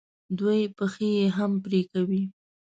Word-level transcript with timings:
دوی 0.39 0.61
پښې 0.77 1.07
یې 1.17 1.27
هم 1.37 1.51
پرې 1.63 1.81
کوي. 1.91 2.23